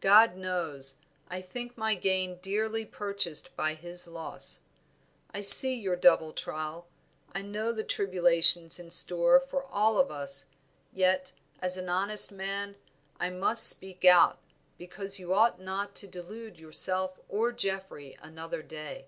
God 0.00 0.34
knows, 0.36 0.96
I 1.28 1.40
think 1.40 1.78
my 1.78 1.94
gain 1.94 2.38
dearly 2.42 2.84
purchased 2.84 3.54
by 3.54 3.74
his 3.74 4.08
loss. 4.08 4.62
I 5.32 5.40
see 5.40 5.76
your 5.76 5.94
double 5.94 6.32
trial; 6.32 6.88
I 7.32 7.42
know 7.42 7.70
the 7.70 7.84
tribulations 7.84 8.80
in 8.80 8.90
store 8.90 9.38
for 9.38 9.62
all 9.64 9.98
of 9.98 10.10
us; 10.10 10.46
yet, 10.92 11.30
as 11.60 11.76
an 11.76 11.88
honest 11.88 12.32
man, 12.32 12.74
I 13.20 13.30
must 13.30 13.68
speak 13.68 14.04
out, 14.04 14.40
because 14.78 15.20
you 15.20 15.32
ought 15.32 15.60
not 15.60 15.94
to 15.94 16.08
delude 16.08 16.58
yourself 16.58 17.20
or 17.28 17.52
Geoffrey 17.52 18.16
another 18.20 18.64
day." 18.64 19.06